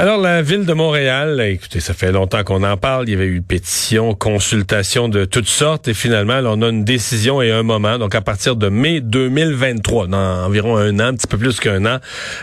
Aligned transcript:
Alors, 0.00 0.16
la 0.16 0.40
ville 0.40 0.64
de 0.64 0.72
Montréal, 0.72 1.38
écoutez, 1.42 1.78
ça 1.78 1.92
fait 1.92 2.10
longtemps 2.10 2.42
qu'on 2.42 2.62
en 2.62 2.78
parle. 2.78 3.06
Il 3.06 3.12
y 3.12 3.14
avait 3.14 3.26
eu 3.26 3.42
pétition, 3.42 4.14
consultation 4.14 5.10
de 5.10 5.26
toutes 5.26 5.46
sortes. 5.46 5.88
Et 5.88 5.92
finalement, 5.92 6.40
on 6.42 6.62
a 6.62 6.70
une 6.70 6.84
décision 6.84 7.42
et 7.42 7.50
un 7.50 7.62
moment. 7.62 7.98
Donc, 7.98 8.14
à 8.14 8.22
partir 8.22 8.56
de 8.56 8.70
mai 8.70 9.02
2023, 9.02 10.06
dans 10.06 10.46
environ 10.46 10.78
un 10.78 10.98
an, 11.00 11.08
un 11.08 11.14
petit 11.16 11.26
peu 11.26 11.36
plus 11.36 11.60
qu'un 11.60 11.84
an, 11.84 11.98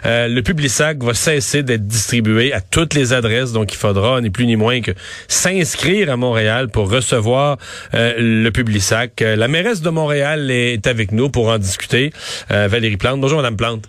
euh, 0.05 0.27
le 0.27 0.43
Publisac 0.43 1.01
va 1.01 1.15
cesser 1.15 1.63
d'être 1.63 1.87
distribué 1.87 2.53
à 2.53 2.61
toutes 2.61 2.93
les 2.93 3.11
adresses. 3.11 3.53
Donc, 3.53 3.73
il 3.73 3.77
faudra, 3.77 4.21
ni 4.21 4.29
plus 4.29 4.45
ni 4.45 4.55
moins 4.55 4.81
que 4.81 4.91
s'inscrire 5.27 6.11
à 6.11 6.15
Montréal 6.15 6.69
pour 6.69 6.91
recevoir 6.91 7.57
euh, 7.95 8.13
le 8.19 8.51
Publisac. 8.51 9.19
Euh, 9.23 9.35
la 9.35 9.47
mairesse 9.47 9.81
de 9.81 9.89
Montréal 9.89 10.51
est 10.51 10.85
avec 10.85 11.11
nous 11.11 11.31
pour 11.31 11.47
en 11.47 11.57
discuter. 11.57 12.13
Euh, 12.51 12.67
Valérie 12.67 12.97
Plante. 12.97 13.19
Bonjour, 13.19 13.37
Madame 13.37 13.57
Plante. 13.57 13.85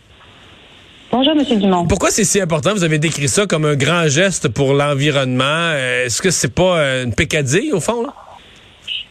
Bonjour, 1.10 1.34
Monsieur 1.34 1.56
Dumont. 1.56 1.86
Pourquoi 1.86 2.10
c'est 2.10 2.24
si 2.24 2.38
important? 2.38 2.72
Vous 2.72 2.84
avez 2.84 2.98
décrit 2.98 3.28
ça 3.28 3.46
comme 3.46 3.64
un 3.64 3.76
grand 3.76 4.08
geste 4.08 4.48
pour 4.52 4.74
l'environnement. 4.74 5.72
Euh, 5.72 6.04
Est-ce 6.04 6.20
que 6.20 6.30
c'est 6.30 6.54
pas 6.54 6.78
euh, 6.78 7.04
une 7.04 7.14
pécadille, 7.14 7.72
au 7.72 7.80
fond? 7.80 8.02
Là? 8.02 8.12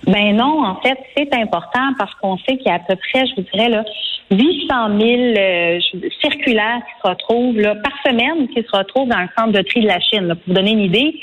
Ben 0.06 0.36
non, 0.36 0.64
en 0.64 0.80
fait, 0.82 0.98
c'est 1.18 1.34
important 1.34 1.94
parce 1.98 2.14
qu'on 2.16 2.38
sait 2.38 2.58
qu'il 2.58 2.68
y 2.68 2.70
a 2.70 2.76
à 2.76 2.80
peu 2.80 2.96
près, 2.96 3.26
je 3.26 3.36
vous 3.36 3.48
dirais, 3.52 3.70
là, 3.70 3.84
800 4.30 5.00
000 5.00 5.12
euh, 5.38 5.80
circulaires 6.22 6.82
qui 6.86 7.02
se 7.02 7.08
retrouvent 7.10 7.58
là, 7.60 7.76
par 7.76 7.94
semaine, 8.06 8.48
qui 8.50 8.62
se 8.62 8.78
retrouvent 8.78 9.10
dans 9.10 9.22
le 9.22 9.30
centre 9.36 9.52
de 9.54 9.62
tri 9.64 9.82
de 9.82 9.88
la 9.88 10.00
Chine. 10.00 10.28
là, 10.28 10.36
pour 10.36 10.44
vous 10.48 10.54
donner 10.54 10.72
une 10.74 10.82
idée. 10.82 11.16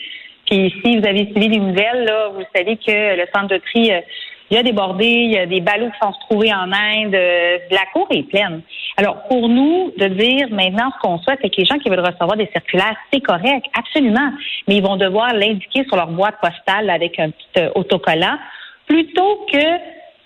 Puis 0.50 0.74
si 0.84 0.98
vous 0.98 1.06
avez 1.06 1.30
suivi 1.30 1.48
les 1.50 1.58
nouvelles, 1.58 2.04
là, 2.04 2.30
vous 2.34 2.42
savez 2.54 2.76
que 2.76 3.16
le 3.16 3.24
centre 3.32 3.48
de 3.48 3.58
tri, 3.58 3.92
euh, 3.92 4.00
il 4.50 4.56
y 4.56 4.60
a 4.60 4.62
débordé, 4.62 5.06
il 5.06 5.32
y 5.32 5.38
a 5.38 5.46
des 5.46 5.60
ballots 5.60 5.90
qui 5.90 5.98
sont 6.02 6.10
retrouvés 6.10 6.52
en 6.52 6.70
Inde, 6.70 7.14
euh, 7.14 7.58
la 7.70 7.86
cour 7.92 8.06
est 8.10 8.24
pleine. 8.24 8.60
Alors, 8.96 9.22
pour 9.28 9.48
nous, 9.48 9.92
de 9.96 10.06
dire 10.06 10.48
maintenant 10.50 10.90
ce 10.94 11.00
qu'on 11.00 11.18
souhaite, 11.18 11.38
c'est 11.42 11.50
que 11.50 11.56
les 11.58 11.64
gens 11.64 11.78
qui 11.78 11.88
veulent 11.88 12.04
recevoir 12.04 12.36
des 12.36 12.48
circulaires, 12.52 12.96
c'est 13.12 13.20
correct, 13.20 13.66
absolument, 13.76 14.32
mais 14.68 14.76
ils 14.76 14.82
vont 14.82 14.96
devoir 14.96 15.32
l'indiquer 15.32 15.84
sur 15.84 15.96
leur 15.96 16.08
boîte 16.08 16.36
postale 16.42 16.90
avec 16.90 17.18
un 17.18 17.30
petit 17.30 17.46
euh, 17.58 17.70
autocollant, 17.74 18.36
plutôt 18.86 19.46
que 19.50 19.64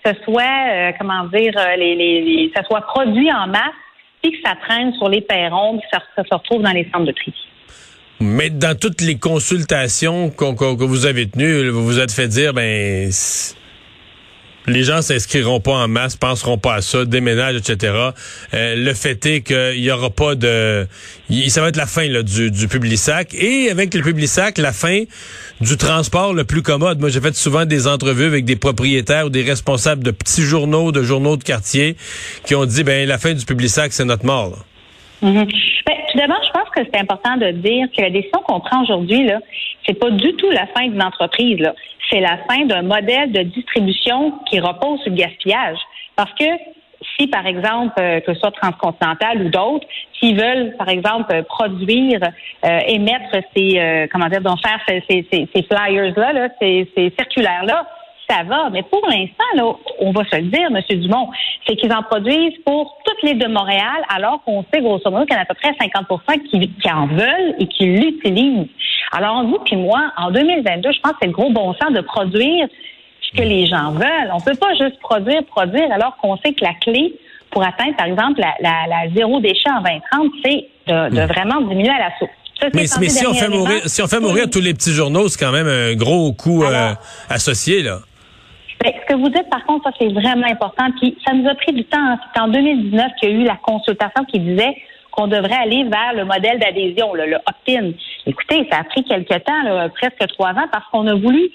ce 0.05 0.11
soit, 0.25 0.67
euh, 0.69 0.91
comment 0.99 1.25
dire, 1.25 1.53
les, 1.77 2.51
ça 2.55 2.63
soit 2.63 2.81
produit 2.81 3.31
en 3.31 3.47
masse, 3.47 3.73
puis 4.21 4.33
que 4.33 4.37
ça 4.45 4.55
traîne 4.67 4.93
sur 4.93 5.07
les 5.07 5.21
perrons, 5.21 5.77
puis 5.77 5.87
que 5.89 5.97
ça, 5.97 6.23
se 6.23 6.33
retrouve 6.33 6.61
dans 6.61 6.71
les 6.71 6.87
centres 6.91 7.05
de 7.05 7.13
tri. 7.13 7.33
Mais 8.19 8.49
dans 8.49 8.77
toutes 8.77 8.99
les 8.99 9.17
consultations 9.17 10.29
que 10.29 10.83
vous 10.83 11.05
avez 11.05 11.29
tenues, 11.29 11.69
vous 11.69 11.85
vous 11.85 11.99
êtes 11.99 12.11
fait 12.11 12.27
dire, 12.27 12.53
ben, 12.53 13.09
les 14.69 14.83
gens 14.83 15.01
s'inscriront 15.01 15.59
pas 15.59 15.73
en 15.73 15.87
masse, 15.87 16.15
penseront 16.15 16.57
pas 16.57 16.75
à 16.75 16.81
ça, 16.81 17.05
déménagent, 17.05 17.57
etc. 17.57 17.93
Euh, 18.53 18.75
le 18.75 18.93
fait 18.93 19.25
est 19.25 19.41
qu'il 19.41 19.79
y 19.79 19.91
aura 19.91 20.09
pas 20.09 20.35
de, 20.35 20.87
ça 21.47 21.61
va 21.61 21.69
être 21.69 21.75
la 21.75 21.85
fin 21.85 22.07
là, 22.07 22.23
du, 22.23 22.51
du 22.51 22.67
Publisac 22.67 23.33
et 23.33 23.69
avec 23.69 23.93
le 23.93 24.01
Publisac, 24.01 24.57
la 24.57 24.73
fin 24.73 25.03
du 25.61 25.77
transport 25.77 26.33
le 26.33 26.43
plus 26.43 26.61
commode. 26.61 26.99
Moi, 26.99 27.09
j'ai 27.09 27.21
fait 27.21 27.35
souvent 27.35 27.65
des 27.65 27.87
entrevues 27.87 28.25
avec 28.25 28.45
des 28.45 28.55
propriétaires 28.55 29.25
ou 29.27 29.29
des 29.29 29.43
responsables 29.43 30.03
de 30.03 30.11
petits 30.11 30.43
journaux, 30.43 30.91
de 30.91 31.03
journaux 31.03 31.37
de 31.37 31.43
quartier, 31.43 31.95
qui 32.45 32.55
ont 32.55 32.65
dit, 32.65 32.83
ben, 32.83 33.07
la 33.07 33.17
fin 33.17 33.33
du 33.33 33.45
Publisac, 33.45 33.91
c'est 33.93 34.05
notre 34.05 34.25
mort. 34.25 34.49
là. 34.51 34.57
Mhm. 35.21 35.47
Ben, 35.85 35.93
tout 36.11 36.17
d'abord, 36.17 36.41
je 36.43 36.51
pense 36.51 36.69
que 36.75 36.81
c'est 36.91 36.99
important 36.99 37.37
de 37.37 37.51
dire 37.51 37.87
que 37.95 38.01
la 38.01 38.09
décision 38.09 38.39
qu'on 38.47 38.59
prend 38.59 38.81
aujourd'hui, 38.83 39.23
là, 39.25 39.39
c'est 39.85 39.93
pas 39.93 40.09
du 40.09 40.33
tout 40.35 40.49
la 40.49 40.67
fin 40.67 40.87
d'une 40.87 41.01
entreprise, 41.03 41.59
là. 41.59 41.73
C'est 42.09 42.19
la 42.19 42.37
fin 42.49 42.65
d'un 42.65 42.81
modèle 42.81 43.31
de 43.31 43.41
distribution 43.43 44.33
qui 44.49 44.59
repose 44.59 44.99
sur 45.01 45.11
le 45.11 45.17
gaspillage. 45.17 45.77
Parce 46.15 46.33
que 46.33 46.45
si, 47.17 47.27
par 47.27 47.45
exemple, 47.45 47.93
euh, 47.99 48.19
que 48.19 48.33
ce 48.33 48.39
soit 48.39 48.51
Transcontinental 48.51 49.41
ou 49.43 49.49
d'autres, 49.49 49.87
s'ils 50.19 50.35
veulent, 50.37 50.75
par 50.77 50.89
exemple, 50.89 51.33
euh, 51.33 51.43
produire, 51.43 52.19
euh, 52.65 52.79
émettre 52.87 53.37
ces, 53.55 53.79
euh, 53.79 54.07
comment 54.11 54.27
dire, 54.27 54.41
donc 54.41 54.59
faire 54.61 54.79
ces, 54.87 55.03
ces, 55.09 55.25
ces- 55.31 55.63
flyers-là, 55.63 56.33
là, 56.33 56.49
ces, 56.59 56.89
ces 56.95 57.13
circulaires-là, 57.17 57.87
ça 58.29 58.43
va. 58.43 58.69
Mais 58.71 58.83
pour 58.83 59.01
l'instant, 59.07 59.43
là, 59.55 59.63
on 59.99 60.11
va 60.11 60.23
se 60.25 60.35
le 60.35 60.43
dire, 60.43 60.67
M. 60.69 60.99
Dumont, 61.01 61.29
c'est 61.67 61.75
qu'ils 61.75 61.91
en 61.93 62.03
produisent 62.03 62.57
pour 62.65 62.97
toute 63.05 63.21
l'île 63.23 63.39
de 63.39 63.47
Montréal, 63.47 64.03
alors 64.13 64.43
qu'on 64.43 64.63
sait 64.73 64.81
grosso 64.81 65.09
modo 65.09 65.25
qu'il 65.25 65.33
y 65.33 65.37
en 65.37 65.39
a 65.39 65.43
à 65.43 65.45
peu 65.45 65.55
près 65.55 65.73
50 65.79 66.07
qui, 66.49 66.59
qui 66.59 66.91
en 66.91 67.07
veulent 67.07 67.55
et 67.59 67.67
qui 67.67 67.85
l'utilisent. 67.85 68.67
Alors, 69.11 69.43
vous 69.43 69.59
puis 69.65 69.75
moi, 69.75 70.11
en 70.17 70.31
2022, 70.31 70.91
je 70.91 70.99
pense 71.01 71.13
que 71.13 71.17
c'est 71.21 71.27
le 71.27 71.33
gros 71.33 71.51
bon 71.51 71.73
sens 71.73 71.91
de 71.91 72.01
produire 72.01 72.67
ce 73.21 73.37
que 73.37 73.43
les 73.43 73.65
gens 73.65 73.91
veulent. 73.91 74.31
On 74.33 74.39
peut 74.39 74.55
pas 74.55 74.73
juste 74.75 74.99
produire, 74.99 75.43
produire, 75.45 75.91
alors 75.91 76.15
qu'on 76.17 76.37
sait 76.37 76.53
que 76.53 76.63
la 76.63 76.73
clé 76.73 77.13
pour 77.51 77.63
atteindre, 77.63 77.95
par 77.97 78.05
exemple, 78.05 78.39
la, 78.39 78.53
la, 78.61 78.87
la 78.87 79.13
zéro 79.15 79.39
déchet 79.39 79.71
en 79.71 79.81
2030, 79.81 80.31
c'est 80.45 80.67
de, 80.87 81.15
de 81.15 81.21
vraiment 81.33 81.61
diminuer 81.61 81.89
à 81.89 82.09
la 82.09 82.17
source. 82.19 82.31
Ça, 82.61 82.67
Mais, 82.73 82.87
si 82.87 83.25
on 83.25 83.33
fait 83.33 83.47
mourir, 83.47 83.81
si 83.85 84.01
on 84.01 84.07
fait 84.07 84.19
mourir 84.19 84.49
tous 84.49 84.59
les 84.59 84.73
petits 84.73 84.91
journaux, 84.91 85.29
c'est 85.29 85.39
quand 85.39 85.51
même 85.51 85.67
un 85.67 85.95
gros 85.95 86.33
coût 86.33 86.63
euh, 86.63 86.93
associé 87.29 87.81
là. 87.83 87.99
Ben, 88.81 88.93
ce 89.01 89.13
que 89.13 89.19
vous 89.19 89.29
dites, 89.29 89.49
par 89.49 89.65
contre, 89.65 89.89
ça, 89.89 89.95
c'est 89.99 90.07
vraiment 90.13 90.47
important. 90.47 90.85
Puis, 90.99 91.17
ça 91.25 91.33
nous 91.33 91.47
a 91.49 91.55
pris 91.55 91.73
du 91.73 91.83
temps. 91.85 91.99
hein. 91.99 92.19
C'est 92.33 92.41
en 92.41 92.47
2019 92.47 93.07
qu'il 93.19 93.29
y 93.29 93.31
a 93.33 93.35
eu 93.35 93.43
la 93.43 93.57
consultation 93.57 94.23
qui 94.25 94.39
disait 94.39 94.75
qu'on 95.11 95.27
devrait 95.27 95.55
aller 95.55 95.83
vers 95.83 96.13
le 96.15 96.23
modèle 96.23 96.59
d'adhésion, 96.59 97.13
le, 97.13 97.25
le 97.25 97.35
opt-in. 97.37 97.91
Écoutez, 98.25 98.67
ça 98.71 98.79
a 98.79 98.83
pris 98.85 99.03
quelques 99.03 99.43
temps, 99.43 99.89
presque 99.95 100.27
trois 100.29 100.51
ans, 100.51 100.67
parce 100.71 100.85
qu'on 100.91 101.07
a 101.07 101.15
voulu 101.15 101.49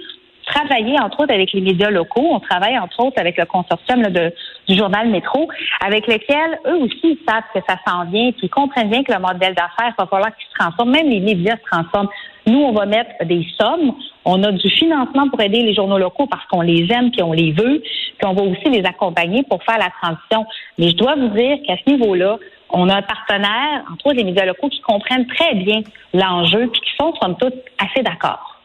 travailler, 0.47 0.99
entre 1.01 1.21
autres, 1.21 1.35
avec 1.35 1.53
les 1.53 1.61
médias 1.61 1.91
locaux. 1.91 2.27
On 2.31 2.41
travaille, 2.41 2.79
entre 2.79 3.05
autres, 3.05 3.19
avec 3.21 3.37
le 3.37 3.45
consortium 3.47 4.03
du 4.03 4.77
journal 4.77 5.09
Métro, 5.09 5.49
avec 5.85 6.07
lequel, 6.07 6.59
eux 6.67 6.79
aussi, 6.79 7.01
ils 7.03 7.19
savent 7.29 7.45
que 7.55 7.61
ça 7.69 7.77
s'en 7.87 8.05
vient, 8.05 8.31
puis 8.33 8.45
ils 8.45 8.51
comprennent 8.51 8.91
bien 8.91 9.03
que 9.03 9.13
le 9.13 9.19
modèle 9.19 9.55
d'affaires, 9.55 9.93
il 9.93 9.95
va 9.99 10.07
falloir 10.07 10.37
qu'il 10.37 10.47
se 10.47 10.55
transforme. 10.59 10.91
Même 10.91 11.09
les 11.09 11.21
médias 11.21 11.57
se 11.57 11.71
transforment. 11.71 12.09
Nous, 12.47 12.59
on 12.59 12.73
va 12.73 12.87
mettre 12.87 13.25
des 13.25 13.47
sommes. 13.59 13.95
On 14.25 14.43
a 14.43 14.53
du 14.53 14.71
financement 14.71 15.29
pour 15.29 15.41
aider 15.41 15.63
les 15.63 15.75
journaux 15.75 15.99
locaux 15.99 16.27
parce 16.27 16.45
qu'on 16.47 16.61
les 16.61 16.87
aime 16.93 17.11
puis 17.11 17.23
on 17.23 17.33
les 17.33 17.53
veut. 17.53 17.81
Puis 17.81 18.27
on 18.27 18.35
va 18.35 18.43
aussi 18.43 18.69
les 18.71 18.85
accompagner 18.85 19.43
pour 19.45 19.63
faire 19.65 19.79
la 19.79 19.91
transition. 20.03 20.47
Mais 20.79 20.91
je 20.91 20.97
dois 20.97 21.15
vous 21.15 21.29
dire 21.29 21.59
qu'à 21.67 21.77
ce 21.77 21.91
niveau-là, 21.91 22.39
on 22.71 22.89
a 22.89 22.97
un 22.97 23.03
partenaire, 23.03 23.85
entre 23.91 24.07
autres 24.07 24.17
les 24.17 24.25
médias 24.25 24.45
locaux, 24.45 24.69
qui 24.69 24.81
comprennent 24.81 25.27
très 25.27 25.55
bien 25.55 25.81
l'enjeu 26.13 26.69
puis 26.73 26.81
qui 26.81 26.91
sont, 26.99 27.15
somme 27.21 27.37
toute, 27.37 27.55
assez 27.79 28.03
d'accord. 28.03 28.61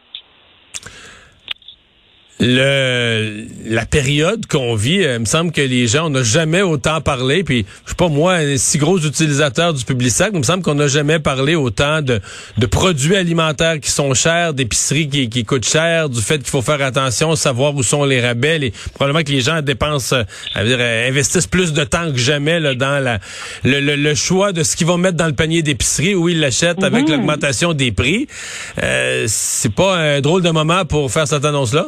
Le 2.40 3.44
la 3.66 3.86
période 3.86 4.46
qu'on 4.46 4.74
vit, 4.74 5.04
euh, 5.04 5.14
il 5.16 5.20
me 5.20 5.24
semble 5.26 5.52
que 5.52 5.60
les 5.60 5.86
gens, 5.86 6.06
on 6.06 6.10
n'a 6.10 6.22
jamais 6.24 6.62
autant 6.62 7.00
parlé. 7.00 7.44
Puis 7.44 7.66
je 7.84 7.90
sais 7.90 7.96
pas 7.96 8.08
moi, 8.08 8.34
un 8.34 8.56
si 8.56 8.78
gros 8.78 8.98
utilisateur 8.98 9.74
du 9.74 9.84
Publisac, 9.84 10.30
il 10.32 10.38
me 10.38 10.42
semble 10.44 10.62
qu'on 10.62 10.74
n'a 10.74 10.88
jamais 10.88 11.18
parlé 11.20 11.54
autant 11.54 12.02
de, 12.02 12.20
de 12.58 12.66
produits 12.66 13.14
alimentaires 13.14 13.78
qui 13.78 13.90
sont 13.90 14.12
chers, 14.14 14.54
d'épiceries 14.54 15.08
qui, 15.08 15.28
qui 15.28 15.44
coûtent 15.44 15.68
cher, 15.68 16.08
du 16.08 16.20
fait 16.20 16.38
qu'il 16.38 16.48
faut 16.48 16.62
faire 16.62 16.82
attention, 16.82 17.36
savoir 17.36 17.74
où 17.74 17.82
sont 17.82 18.04
les 18.04 18.20
rabais. 18.20 18.58
Les, 18.58 18.72
probablement 18.94 19.22
que 19.22 19.30
les 19.32 19.42
gens 19.42 19.60
dépensent, 19.62 20.16
euh, 20.16 20.64
dire, 20.64 20.78
euh, 20.80 21.08
investissent 21.08 21.46
plus 21.46 21.72
de 21.72 21.84
temps 21.84 22.10
que 22.10 22.18
jamais 22.18 22.58
là, 22.58 22.74
dans 22.74 22.98
la, 23.02 23.18
le, 23.64 23.80
le- 23.80 23.96
le 23.96 24.14
choix 24.14 24.52
de 24.52 24.62
ce 24.62 24.76
qu'ils 24.76 24.86
vont 24.86 24.98
mettre 24.98 25.16
dans 25.16 25.26
le 25.26 25.34
panier 25.34 25.62
d'épicerie 25.62 26.14
où 26.14 26.28
ils 26.28 26.40
l'achètent 26.40 26.82
avec 26.82 27.08
l'augmentation 27.08 27.74
des 27.74 27.92
prix. 27.92 28.26
Euh, 28.82 29.26
c'est 29.28 29.72
pas 29.74 29.96
un 29.96 30.20
drôle 30.20 30.42
de 30.42 30.50
moment 30.50 30.84
pour 30.86 31.10
faire 31.12 31.28
cette 31.28 31.44
annonce-là? 31.44 31.86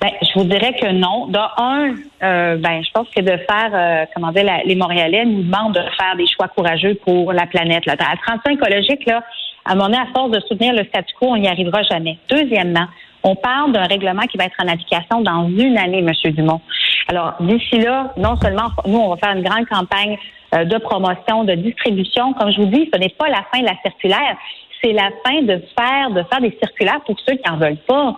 Ben, 0.00 0.10
je 0.22 0.38
vous 0.38 0.44
dirais 0.44 0.74
que 0.74 0.90
non. 0.92 1.26
De 1.26 1.38
un, 1.38 1.94
euh, 2.22 2.56
ben, 2.56 2.82
je 2.82 2.90
pense 2.92 3.08
que 3.14 3.20
de 3.20 3.36
faire, 3.48 3.70
euh, 3.72 4.04
comment 4.14 4.32
dire, 4.32 4.44
les 4.64 4.74
Montréalais 4.74 5.24
nous 5.24 5.42
demandent 5.42 5.74
de 5.74 5.82
faire 5.98 6.16
des 6.16 6.26
choix 6.26 6.48
courageux 6.48 6.94
pour 7.04 7.32
la 7.32 7.46
planète. 7.46 7.86
Là. 7.86 7.94
À 7.98 8.10
la 8.10 8.16
transition 8.16 8.52
écologique, 8.52 9.04
là, 9.06 9.22
à 9.64 9.74
moment 9.74 9.86
donné, 9.86 9.98
à 9.98 10.06
force 10.14 10.30
de 10.30 10.40
soutenir 10.40 10.72
le 10.72 10.84
statu 10.84 11.12
quo, 11.18 11.26
on 11.28 11.36
n'y 11.36 11.48
arrivera 11.48 11.82
jamais. 11.82 12.18
Deuxièmement, 12.30 12.86
on 13.22 13.34
parle 13.34 13.72
d'un 13.72 13.84
règlement 13.84 14.22
qui 14.22 14.38
va 14.38 14.44
être 14.44 14.56
en 14.62 14.68
application 14.68 15.20
dans 15.20 15.48
une 15.48 15.76
année, 15.76 16.02
Monsieur 16.02 16.30
Dumont. 16.30 16.60
Alors, 17.08 17.34
d'ici 17.40 17.78
là, 17.78 18.12
non 18.16 18.36
seulement 18.36 18.68
nous, 18.86 18.98
on 18.98 19.10
va 19.10 19.16
faire 19.16 19.36
une 19.36 19.42
grande 19.42 19.66
campagne 19.66 20.16
euh, 20.54 20.64
de 20.64 20.78
promotion, 20.78 21.44
de 21.44 21.54
distribution. 21.54 22.32
Comme 22.34 22.50
je 22.52 22.60
vous 22.60 22.66
dis, 22.66 22.88
ce 22.92 22.98
n'est 22.98 23.08
pas 23.10 23.28
la 23.28 23.44
fin 23.52 23.60
de 23.60 23.66
la 23.66 23.74
circulaire 23.82 24.36
c'est 24.82 24.92
la 24.92 25.10
fin 25.24 25.42
de 25.42 25.62
faire 25.78 26.10
de 26.10 26.22
faire 26.30 26.40
des 26.40 26.56
circulaires 26.62 27.00
pour 27.04 27.16
ceux 27.26 27.36
qui 27.36 27.50
en 27.50 27.56
veulent 27.56 27.82
pas. 27.86 28.16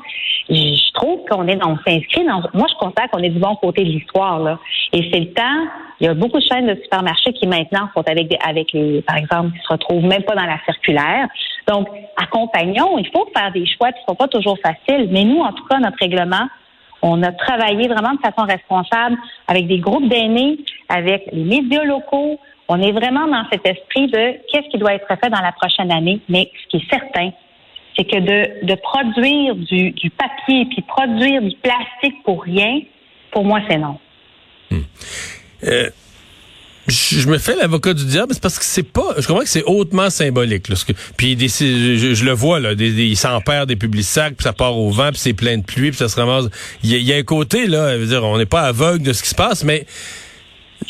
Je 0.48 0.92
trouve 0.92 1.20
qu'on 1.28 1.46
est 1.48 1.58
on 1.64 1.76
s'inscrit 1.78 2.24
dans 2.24 2.42
moi 2.54 2.66
je 2.68 2.74
considère 2.78 3.08
qu'on 3.10 3.22
est 3.22 3.30
du 3.30 3.38
bon 3.38 3.54
côté 3.56 3.84
de 3.84 3.90
l'histoire 3.90 4.38
là. 4.38 4.58
Et 4.92 5.08
c'est 5.12 5.20
le 5.20 5.32
temps. 5.32 5.66
Il 6.00 6.06
y 6.06 6.08
a 6.08 6.14
beaucoup 6.14 6.38
de 6.38 6.44
chaînes 6.44 6.66
de 6.66 6.80
supermarchés 6.82 7.32
qui 7.34 7.46
maintenant 7.46 7.88
sont 7.94 8.02
avec 8.08 8.28
des, 8.28 8.38
avec 8.46 8.72
les 8.72 9.02
par 9.02 9.16
exemple 9.16 9.52
qui 9.52 9.62
se 9.62 9.68
retrouvent 9.72 10.04
même 10.04 10.22
pas 10.22 10.34
dans 10.34 10.46
la 10.46 10.58
circulaire. 10.64 11.28
Donc 11.68 11.88
accompagnons. 12.16 12.98
Il 12.98 13.08
faut 13.08 13.28
faire 13.34 13.52
des 13.52 13.66
choix 13.66 13.92
qui 13.92 14.00
sont 14.08 14.14
pas 14.14 14.28
toujours 14.28 14.58
faciles. 14.60 15.08
Mais 15.10 15.24
nous 15.24 15.40
en 15.40 15.52
tout 15.52 15.64
cas 15.66 15.78
notre 15.78 15.98
règlement 15.98 16.46
on 17.02 17.22
a 17.22 17.32
travaillé 17.32 17.88
vraiment 17.88 18.12
de 18.12 18.20
façon 18.20 18.46
responsable 18.46 19.16
avec 19.48 19.66
des 19.66 19.78
groupes 19.78 20.08
d'aînés, 20.08 20.58
avec 20.88 21.28
les 21.32 21.44
médias 21.44 21.84
locaux. 21.84 22.38
On 22.72 22.80
est 22.80 22.92
vraiment 22.92 23.26
dans 23.26 23.42
cet 23.50 23.66
esprit 23.66 24.06
de 24.06 24.38
qu'est-ce 24.46 24.70
qui 24.70 24.78
doit 24.78 24.94
être 24.94 25.08
fait 25.08 25.28
dans 25.28 25.40
la 25.40 25.50
prochaine 25.50 25.90
année. 25.90 26.20
Mais 26.28 26.48
ce 26.62 26.68
qui 26.68 26.76
est 26.76 26.88
certain, 26.88 27.30
c'est 27.96 28.04
que 28.04 28.20
de, 28.64 28.74
produire 28.76 29.56
du, 29.56 30.10
papier 30.10 30.66
puis 30.66 30.80
produire 30.82 31.42
du 31.42 31.56
plastique 31.56 32.22
pour 32.24 32.44
rien, 32.44 32.82
pour 33.32 33.44
moi, 33.44 33.58
c'est 33.68 33.76
non. 33.76 33.98
Euh, 35.64 35.90
je 36.86 37.28
me 37.28 37.38
fais 37.38 37.56
l'avocat 37.56 37.92
du 37.92 38.04
diable, 38.04 38.34
parce 38.40 38.56
que 38.56 38.64
c'est 38.64 38.84
pas. 38.84 39.16
Je 39.18 39.26
comprends 39.26 39.42
que 39.42 39.48
c'est 39.48 39.64
hautement 39.64 40.08
symbolique. 40.08 40.68
Puis 41.16 41.34
des, 41.34 41.48
je, 41.48 42.24
le 42.24 42.32
vois 42.32 42.60
là, 42.60 42.76
des, 42.76 42.90
ils 42.90 43.16
s'en 43.16 43.40
perdent 43.40 43.68
des 43.68 43.74
publics 43.74 44.04
sacs, 44.04 44.36
puis 44.36 44.44
ça 44.44 44.52
part 44.52 44.78
au 44.78 44.90
vent, 44.90 45.10
puis 45.10 45.18
c'est 45.18 45.34
plein 45.34 45.58
de 45.58 45.64
pluie, 45.64 45.90
puis 45.90 45.98
ça 45.98 46.08
se 46.08 46.14
ramasse. 46.14 46.44
Il 46.84 46.96
y, 46.96 47.12
a 47.12 47.16
un 47.16 47.24
côté 47.24 47.66
là, 47.66 47.96
on 48.22 48.38
n'est 48.38 48.46
pas 48.46 48.62
aveugle 48.62 49.02
de 49.02 49.12
ce 49.12 49.24
qui 49.24 49.30
se 49.30 49.34
passe, 49.34 49.64
mais 49.64 49.86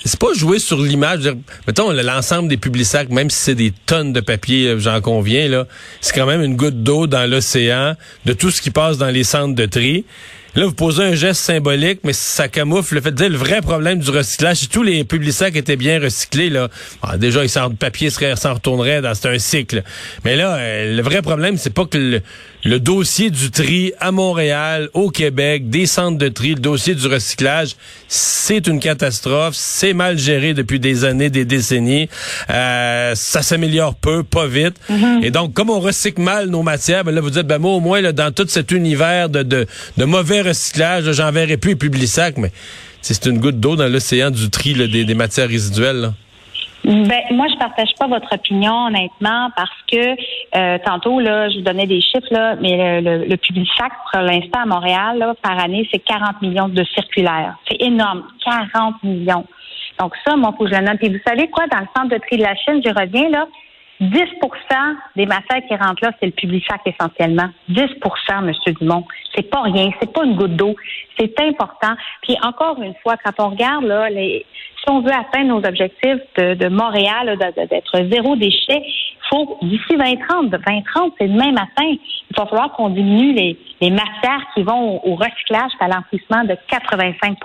c'est 0.04 0.18
pas 0.18 0.32
jouer 0.34 0.58
sur 0.58 0.80
l'image. 0.80 1.30
Mettons, 1.66 1.90
l'ensemble 1.90 2.48
des 2.48 2.56
publics 2.56 2.86
sacs, 2.86 3.10
même 3.10 3.30
si 3.30 3.38
c'est 3.38 3.54
des 3.54 3.72
tonnes 3.86 4.12
de 4.12 4.20
papier, 4.20 4.74
j'en 4.78 5.00
conviens, 5.00 5.48
là, 5.48 5.66
c'est 6.00 6.14
quand 6.14 6.26
même 6.26 6.42
une 6.42 6.56
goutte 6.56 6.82
d'eau 6.82 7.06
dans 7.06 7.28
l'océan 7.28 7.96
de 8.24 8.32
tout 8.32 8.50
ce 8.50 8.62
qui 8.62 8.70
passe 8.70 8.98
dans 8.98 9.10
les 9.10 9.24
centres 9.24 9.54
de 9.54 9.66
tri. 9.66 10.04
Là, 10.56 10.66
vous 10.66 10.74
posez 10.74 11.04
un 11.04 11.14
geste 11.14 11.42
symbolique, 11.42 12.00
mais 12.02 12.12
ça 12.12 12.48
camoufle 12.48 12.96
le 12.96 13.00
fait 13.00 13.12
de 13.12 13.16
dire 13.16 13.28
le 13.28 13.36
vrai 13.36 13.60
problème 13.60 14.00
du 14.00 14.10
recyclage. 14.10 14.56
Si 14.56 14.68
tous 14.68 14.82
les 14.82 15.04
publics 15.04 15.32
sacs 15.32 15.54
étaient 15.54 15.76
bien 15.76 16.00
recyclés, 16.00 16.50
là, 16.50 16.68
ah, 17.02 17.16
déjà, 17.16 17.44
ils 17.44 17.50
le 17.54 17.76
papier 17.76 18.10
s'en 18.10 18.54
retournerait 18.54 19.00
dans 19.00 19.14
un 19.28 19.38
cycle. 19.38 19.84
Mais 20.24 20.34
là, 20.34 20.56
euh, 20.56 20.96
le 20.96 21.02
vrai 21.02 21.22
problème, 21.22 21.56
c'est 21.56 21.72
pas 21.72 21.84
que 21.84 21.96
le, 21.98 22.22
le 22.64 22.78
dossier 22.78 23.30
du 23.30 23.50
tri 23.50 23.92
à 24.00 24.12
Montréal, 24.12 24.88
au 24.92 25.10
Québec, 25.10 25.70
des 25.70 25.86
centres 25.86 26.18
de 26.18 26.28
tri, 26.28 26.54
le 26.54 26.60
dossier 26.60 26.94
du 26.94 27.06
recyclage, 27.06 27.76
c'est 28.08 28.66
une 28.66 28.80
catastrophe, 28.80 29.54
c'est 29.54 29.94
mal 29.94 30.18
géré 30.18 30.54
depuis 30.54 30.80
des 30.80 31.04
années, 31.04 31.30
des 31.30 31.44
décennies, 31.44 32.08
euh, 32.50 33.14
ça 33.14 33.42
s'améliore 33.42 33.94
peu, 33.94 34.22
pas 34.22 34.46
vite. 34.46 34.76
Mm-hmm. 34.90 35.24
Et 35.24 35.30
donc, 35.30 35.54
comme 35.54 35.70
on 35.70 35.80
recycle 35.80 36.20
mal 36.20 36.48
nos 36.48 36.62
matières, 36.62 37.04
ben 37.04 37.14
là, 37.14 37.20
vous 37.20 37.30
dites, 37.30 37.46
ben 37.46 37.58
moi, 37.58 37.72
au 37.72 37.80
moins, 37.80 38.00
là, 38.00 38.12
dans 38.12 38.32
tout 38.32 38.46
cet 38.48 38.72
univers 38.72 39.28
de, 39.28 39.42
de, 39.42 39.66
de 39.96 40.04
mauvais 40.04 40.42
recyclage, 40.42 41.10
j'en 41.12 41.32
verrai 41.32 41.56
plus 41.56 41.76
sacs, 42.06 42.36
mais 42.36 42.52
c'est 43.02 43.26
une 43.26 43.38
goutte 43.38 43.60
d'eau 43.60 43.76
dans 43.76 43.88
l'océan 43.88 44.30
du 44.30 44.50
tri 44.50 44.74
des, 44.74 45.04
des, 45.04 45.14
matières 45.14 45.48
résiduelles. 45.48 45.96
Là. 45.96 46.14
Ben, 46.84 47.20
moi, 47.32 47.46
je 47.52 47.58
partage 47.58 47.90
pas 47.98 48.06
votre 48.06 48.34
opinion, 48.34 48.86
honnêtement, 48.86 49.50
parce 49.54 49.70
que 49.90 50.16
euh, 50.56 50.78
tantôt, 50.84 51.20
là, 51.20 51.48
je 51.50 51.58
vous 51.58 51.64
donnais 51.64 51.86
des 51.86 52.00
chiffres, 52.00 52.28
là, 52.30 52.56
mais 52.56 53.00
le, 53.00 53.26
le, 53.26 53.36
public 53.36 53.68
sac, 53.76 53.92
pour 54.10 54.22
l'instant, 54.22 54.60
à 54.62 54.66
Montréal, 54.66 55.18
là, 55.18 55.34
par 55.42 55.58
année, 55.58 55.86
c'est 55.92 55.98
40 55.98 56.40
millions 56.40 56.68
de 56.68 56.82
circulaires. 56.84 57.56
C'est 57.68 57.80
énorme. 57.82 58.24
40 58.44 59.02
millions. 59.02 59.44
Donc, 59.98 60.14
ça, 60.26 60.36
moi, 60.36 60.54
faut 60.56 60.66
je 60.66 60.74
le 60.74 60.80
note. 60.80 60.98
Et 61.02 61.10
vous 61.10 61.20
savez 61.26 61.48
quoi, 61.48 61.66
dans 61.66 61.80
le 61.80 61.86
centre 61.94 62.08
de 62.08 62.18
tri 62.18 62.38
de 62.38 62.42
la 62.42 62.54
Chine, 62.56 62.80
je 62.84 62.90
reviens, 62.90 63.28
là, 63.28 63.46
10% 64.00 64.96
des 65.16 65.26
matières 65.26 65.62
qui 65.68 65.74
rentrent 65.76 66.02
là, 66.02 66.12
c'est 66.18 66.26
le 66.26 66.32
public 66.32 66.64
sac 66.68 66.80
essentiellement. 66.86 67.48
10% 67.68 67.94
M. 68.30 68.52
Dumont. 68.80 69.04
C'est 69.34 69.50
pas 69.50 69.62
rien. 69.62 69.90
C'est 70.00 70.12
pas 70.12 70.24
une 70.24 70.36
goutte 70.36 70.56
d'eau. 70.56 70.74
C'est 71.18 71.38
important. 71.40 71.94
Puis 72.22 72.36
encore 72.42 72.80
une 72.82 72.94
fois, 73.02 73.16
quand 73.22 73.44
on 73.44 73.50
regarde 73.50 73.84
là, 73.84 74.08
les, 74.08 74.46
si 74.80 74.90
on 74.90 75.00
veut 75.00 75.12
atteindre 75.12 75.60
nos 75.60 75.68
objectifs 75.68 76.20
de, 76.38 76.54
de 76.54 76.68
Montréal, 76.68 77.36
d'être 77.38 78.10
zéro 78.10 78.36
déchet, 78.36 78.82
il 78.82 79.28
faut 79.28 79.58
d'ici 79.62 79.84
2030, 79.90 80.50
2030, 80.50 81.14
c'est 81.18 81.28
demain 81.28 81.52
matin, 81.52 81.84
il 81.84 82.36
va 82.36 82.46
falloir 82.46 82.72
qu'on 82.72 82.88
diminue 82.88 83.32
les, 83.34 83.58
les 83.80 83.90
matières 83.90 84.44
qui 84.54 84.62
vont 84.62 85.00
au, 85.04 85.14
recyclage 85.14 85.72
à 85.80 85.88
l'enfouissement 85.88 86.44
de 86.44 86.56
85% 86.70 87.36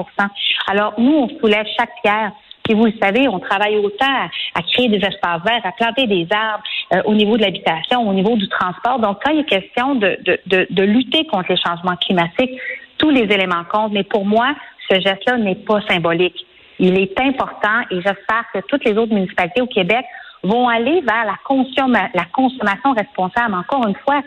Alors, 0.68 0.94
nous, 0.98 1.14
on 1.14 1.40
soulève 1.40 1.66
chaque 1.78 1.92
pierre. 2.02 2.32
Puis 2.66 2.74
vous 2.74 2.86
le 2.86 2.94
savez, 3.02 3.28
on 3.28 3.40
travaille 3.40 3.78
autant 3.78 4.30
à, 4.56 4.62
créer 4.62 4.90
des 4.90 4.98
espaces 4.98 5.42
verts, 5.46 5.62
à 5.64 5.72
planter 5.72 6.08
des 6.08 6.28
arbres 6.32 6.64
euh, 6.94 7.02
au 7.06 7.14
niveau 7.14 7.38
de 7.38 7.44
l'habitation, 7.44 8.08
au 8.08 8.14
niveau 8.14 8.36
du 8.36 8.50
transport. 8.50 9.00
Donc, 9.00 9.20
quand 9.24 9.32
il 9.32 9.42
est 9.42 9.50
question 9.50 9.96
de, 9.96 10.18
de, 10.26 10.40
de, 10.48 10.68
de 10.70 10.84
lutter 10.84 11.26
contre 11.28 11.52
les 11.52 11.58
changements 11.58 11.96
climatiques, 11.98 12.60
tous 12.98 13.12
les 13.12 13.24
éléments 13.24 13.64
comptent. 13.72 13.92
Mais 13.94 14.04
pour 14.04 14.26
moi, 14.26 14.56
ce 14.90 14.96
geste-là 15.00 15.38
n'est 15.38 15.56
pas 15.56 15.82
symbolique. 15.88 16.46
Il 16.80 16.98
est 17.00 17.20
important 17.22 17.82
et 17.92 17.96
j'espère 17.96 18.46
que 18.54 18.60
toutes 18.68 18.84
les 18.84 18.98
autres 18.98 19.14
municipalités 19.14 19.62
au 19.62 19.68
Québec 19.68 20.06
vont 20.44 20.68
aller 20.68 21.02
vers 21.02 21.26
la, 21.26 22.10
la 22.14 22.26
consommation 22.34 22.94
responsable. 22.94 23.54
Encore 23.54 23.88
une 23.88 23.96
fois, 23.96 24.22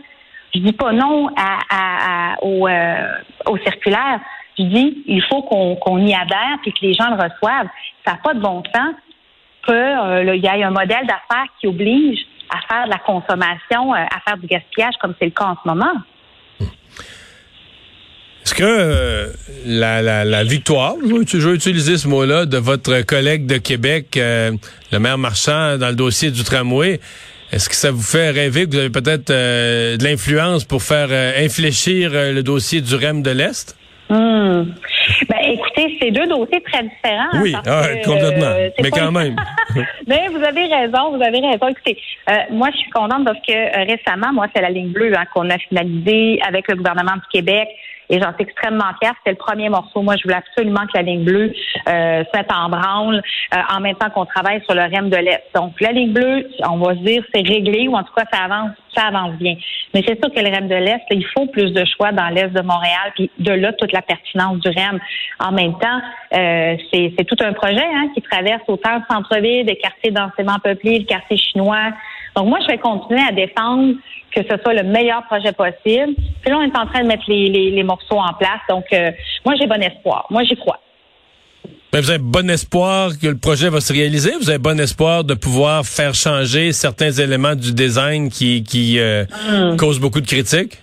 je 0.54 0.60
dis 0.60 0.72
pas 0.72 0.92
non 0.92 1.28
à, 1.36 1.58
à, 1.70 2.42
au, 2.42 2.66
euh, 2.66 3.08
au, 3.46 3.58
circulaire. 3.58 4.20
Dis 4.64 5.02
il 5.06 5.22
faut 5.22 5.42
qu'on 5.42 5.98
y 5.98 6.14
adhère 6.14 6.58
puis 6.62 6.72
que 6.72 6.78
les 6.82 6.94
gens 6.94 7.08
le 7.10 7.22
reçoivent. 7.22 7.68
Ça 8.04 8.12
n'a 8.12 8.18
pas 8.22 8.34
de 8.34 8.40
bon 8.40 8.62
sens 8.74 8.94
qu'il 9.64 9.74
euh, 9.74 10.36
y 10.36 10.46
ait 10.46 10.62
un 10.62 10.70
modèle 10.70 11.06
d'affaires 11.06 11.46
qui 11.60 11.66
oblige 11.66 12.18
à 12.50 12.60
faire 12.66 12.84
de 12.86 12.90
la 12.90 12.98
consommation, 12.98 13.94
euh, 13.94 13.98
à 13.98 14.20
faire 14.26 14.38
du 14.38 14.46
gaspillage 14.46 14.94
comme 15.00 15.14
c'est 15.18 15.26
le 15.26 15.30
cas 15.32 15.46
en 15.46 15.56
ce 15.62 15.68
moment. 15.68 15.92
Est-ce 18.44 18.54
que 18.54 18.64
euh, 18.64 19.32
la, 19.66 20.00
la, 20.00 20.24
la, 20.24 20.44
victoire, 20.44 20.94
je 21.02 21.48
vais 21.48 21.54
utiliser 21.54 21.98
ce 21.98 22.08
mot-là, 22.08 22.46
de 22.46 22.56
votre 22.56 23.02
collègue 23.02 23.46
de 23.46 23.58
Québec, 23.58 24.16
euh, 24.16 24.52
le 24.90 24.98
maire 24.98 25.18
Marchand, 25.18 25.76
dans 25.76 25.88
le 25.88 25.94
dossier 25.94 26.30
du 26.30 26.42
tramway, 26.44 26.98
est-ce 27.52 27.68
que 27.68 27.74
ça 27.74 27.90
vous 27.90 28.02
fait 28.02 28.30
rêver 28.30 28.64
que 28.64 28.70
vous 28.70 28.78
avez 28.78 28.90
peut-être 28.90 29.28
de 29.28 30.02
l'influence 30.02 30.64
pour 30.64 30.82
faire 30.82 31.08
infléchir 31.38 32.10
le 32.12 32.42
dossier 32.42 32.82
du 32.82 32.94
REM 32.94 33.22
de 33.22 33.30
l'Est? 33.30 33.74
Hmm. 34.08 34.72
Ben, 35.28 35.38
écoutez, 35.42 35.98
c'est 36.00 36.10
deux 36.10 36.26
dossiers 36.26 36.62
très 36.62 36.82
différents. 36.82 37.28
Hein, 37.32 37.40
oui, 37.42 37.54
ah, 37.66 37.82
complètement. 38.04 38.54
mais 38.82 38.90
quand 38.90 39.12
même. 39.12 39.36
mais 40.06 40.28
vous 40.30 40.42
avez 40.42 40.64
raison, 40.66 41.16
vous 41.16 41.22
avez 41.22 41.40
raison. 41.40 41.68
Écoutez, 41.68 41.98
moi, 42.50 42.68
je 42.72 42.78
suis 42.78 42.90
contente 42.90 43.24
parce 43.24 43.38
que 43.46 43.86
récemment, 43.86 44.32
moi, 44.32 44.46
c'est 44.54 44.62
la 44.62 44.70
ligne 44.70 44.92
bleue 44.92 45.14
hein, 45.16 45.24
qu'on 45.34 45.50
a 45.50 45.58
finalisée 45.58 46.40
avec 46.46 46.68
le 46.68 46.76
gouvernement 46.76 47.14
du 47.14 47.28
Québec. 47.32 47.68
Et 48.10 48.18
j'en 48.18 48.32
suis 48.34 48.44
extrêmement 48.44 48.90
fière. 49.00 49.12
C'était 49.18 49.32
le 49.32 49.36
premier 49.36 49.68
morceau. 49.68 50.00
Moi, 50.00 50.16
je 50.16 50.22
voulais 50.22 50.36
absolument 50.36 50.86
que 50.86 50.96
la 50.96 51.02
ligne 51.02 51.24
bleue 51.24 51.52
euh, 51.88 52.24
en 52.54 52.68
branle 52.68 53.22
euh, 53.54 53.58
en 53.74 53.80
même 53.80 53.94
temps 53.96 54.10
qu'on 54.10 54.26
travaille 54.26 54.62
sur 54.64 54.74
le 54.74 54.82
REM 54.82 55.10
de 55.10 55.16
l'Est. 55.16 55.44
Donc, 55.54 55.80
la 55.80 55.92
ligne 55.92 56.12
bleue, 56.12 56.48
on 56.68 56.76
va 56.78 56.94
se 56.94 57.00
dire, 57.00 57.22
c'est 57.34 57.46
réglé 57.46 57.88
ou 57.88 57.96
en 57.96 58.02
tout 58.02 58.12
cas, 58.16 58.24
ça 58.32 58.44
avance, 58.44 58.70
ça 58.94 59.06
avance 59.06 59.32
bien. 59.38 59.54
Mais 59.94 60.02
c'est 60.06 60.18
sûr 60.22 60.32
que 60.32 60.40
le 60.40 60.48
REM 60.48 60.68
de 60.68 60.74
l'Est, 60.74 61.02
il 61.10 61.24
faut 61.36 61.46
plus 61.46 61.72
de 61.72 61.84
choix 61.84 62.12
dans 62.12 62.28
l'Est 62.28 62.48
de 62.48 62.62
Montréal. 62.62 63.12
Puis 63.14 63.30
de 63.38 63.52
là, 63.52 63.72
toute 63.72 63.92
la 63.92 64.02
pertinence 64.02 64.58
du 64.58 64.68
REM. 64.68 64.98
En 65.40 65.52
même 65.52 65.72
temps, 65.78 66.00
euh, 66.34 66.76
c'est 66.92 67.24
tout 67.24 67.36
un 67.40 67.52
projet 67.52 67.84
hein, 67.84 68.08
qui 68.14 68.22
traverse 68.22 68.62
autant 68.68 68.96
le 68.96 69.02
centre-ville, 69.10 69.66
des 69.66 69.76
quartiers 69.76 70.10
densément 70.10 70.58
peuplés, 70.62 71.00
le 71.00 71.04
quartier 71.04 71.36
chinois. 71.36 71.90
Donc, 72.36 72.46
moi, 72.46 72.58
je 72.62 72.68
vais 72.68 72.78
continuer 72.78 73.20
à 73.26 73.32
défendre 73.32 73.94
que 74.34 74.42
ce 74.42 74.62
soit 74.62 74.74
le 74.74 74.84
meilleur 74.84 75.24
projet 75.24 75.52
possible. 75.52 76.14
Puis 76.42 76.50
là, 76.50 76.58
on 76.58 76.62
est 76.62 76.76
en 76.76 76.86
train 76.86 77.02
de 77.02 77.08
mettre 77.08 77.24
les, 77.28 77.48
les, 77.48 77.82
morceaux 77.82 78.18
en 78.18 78.32
place. 78.34 78.60
Donc, 78.68 78.84
euh, 78.92 79.10
moi, 79.44 79.54
j'ai 79.58 79.66
bon 79.66 79.82
espoir. 79.82 80.26
Moi, 80.30 80.44
j'y 80.44 80.56
crois. 80.56 80.80
Ben, 81.90 82.02
vous 82.02 82.10
avez 82.10 82.18
bon 82.22 82.50
espoir 82.50 83.12
que 83.20 83.28
le 83.28 83.38
projet 83.38 83.70
va 83.70 83.80
se 83.80 83.94
réaliser. 83.94 84.32
Vous 84.38 84.50
avez 84.50 84.58
bon 84.58 84.78
espoir 84.78 85.24
de 85.24 85.32
pouvoir 85.32 85.86
faire 85.86 86.12
changer 86.12 86.72
certains 86.72 87.10
éléments 87.10 87.54
du 87.54 87.72
design 87.72 88.28
qui, 88.28 88.62
qui 88.62 89.00
euh, 89.00 89.24
hmm. 89.24 89.76
causent 89.76 89.98
beaucoup 89.98 90.20
de 90.20 90.26
critiques? 90.26 90.82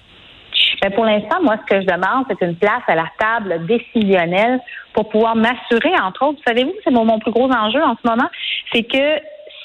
Ben, 0.82 0.92
pour 0.92 1.06
l'instant, 1.06 1.44
moi, 1.44 1.58
ce 1.62 1.76
que 1.76 1.82
je 1.82 1.86
demande, 1.86 2.26
c'est 2.28 2.44
une 2.44 2.56
place 2.56 2.82
à 2.88 2.96
la 2.96 3.06
table 3.20 3.68
décisionnelle 3.68 4.60
pour 4.94 5.10
pouvoir 5.10 5.36
m'assurer, 5.36 5.94
entre 6.02 6.26
autres, 6.26 6.40
savez-vous, 6.48 6.74
c'est 6.84 6.92
mon, 6.92 7.06
mon, 7.06 7.20
plus 7.20 7.32
gros 7.32 7.52
enjeu 7.52 7.84
en 7.84 7.96
ce 8.02 8.10
moment, 8.10 8.30
c'est 8.74 8.84
que 8.84 9.22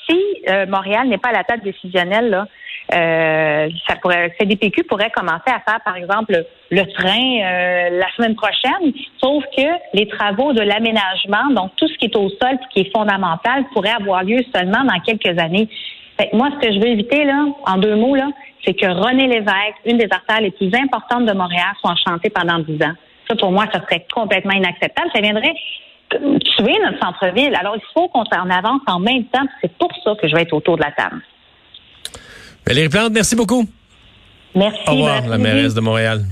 si 0.07 0.19
euh, 0.49 0.67
Montréal 0.67 1.09
n'est 1.09 1.19
pas 1.19 1.31
à 1.31 1.33
la 1.33 1.45
table 1.45 1.63
décisionnelle, 1.63 2.29
là, 2.29 2.47
euh, 2.93 3.69
ça 3.87 3.97
pourrait, 3.97 4.35
CDPQ 4.39 4.85
pourrait 4.85 5.11
commencer 5.11 5.49
à 5.49 5.61
faire, 5.61 5.81
par 5.85 5.97
exemple, 5.97 6.45
le 6.71 6.93
train 6.93 7.09
euh, 7.11 7.99
la 7.99 8.07
semaine 8.17 8.35
prochaine, 8.35 8.93
sauf 9.23 9.45
que 9.57 9.63
les 9.95 10.09
travaux 10.09 10.53
de 10.53 10.61
l'aménagement, 10.61 11.51
donc 11.51 11.73
tout 11.77 11.89
ce 11.89 11.97
qui 11.99 12.07
est 12.07 12.17
au 12.17 12.29
sol 12.29 12.59
qui 12.73 12.81
est 12.81 12.93
fondamental, 12.93 13.65
pourrait 13.73 13.95
avoir 13.99 14.25
lieu 14.25 14.41
seulement 14.55 14.85
dans 14.85 14.99
quelques 15.01 15.39
années. 15.39 15.69
moi, 16.33 16.49
ce 16.55 16.67
que 16.67 16.73
je 16.73 16.81
veux 16.81 16.89
éviter, 16.89 17.25
là, 17.25 17.47
en 17.67 17.79
deux 17.79 17.97
mots, 17.97 18.15
là, 18.15 18.29
c'est 18.65 18.75
que 18.75 18.87
René 18.87 19.27
Lévesque, 19.27 19.81
une 19.87 19.99
des 19.99 20.09
artères 20.11 20.41
les 20.41 20.51
plus 20.51 20.71
importantes 20.75 21.27
de 21.27 21.33
Montréal, 21.33 21.69
soit 21.81 21.93
enchantée 21.93 22.31
pendant 22.31 22.59
dix 22.59 22.83
ans. 22.85 22.95
Ça, 23.29 23.37
pour 23.37 23.53
moi, 23.53 23.67
ça 23.73 23.81
serait 23.81 24.05
complètement 24.13 24.53
inacceptable. 24.53 25.09
Ça 25.15 25.21
viendrait 25.21 25.55
tuer 26.11 26.77
notre 26.85 26.99
centre-ville. 27.01 27.55
Alors, 27.55 27.77
il 27.77 27.83
faut 27.95 28.09
qu'on 28.09 28.25
s'en 28.25 28.51
avance 28.51 28.83
en 28.87 28.99
même 28.99 29.25
temps. 29.27 29.47
C'est 29.61 29.73
pour 29.79 29.91
ça 30.05 30.15
que 30.21 30.29
je 30.29 30.35
vais 30.35 30.43
être 30.43 30.53
autour 30.53 30.77
de 30.77 30.83
la 30.83 30.91
table. 30.91 31.23
Valérie 32.67 32.89
Plante, 32.89 33.13
merci 33.13 33.35
beaucoup. 33.37 33.69
Merci. 34.55 34.79
Au 34.87 34.93
revoir, 34.93 35.27
la 35.27 35.39
mairesse 35.39 35.75
de 35.75 35.81
Montréal. 35.81 36.25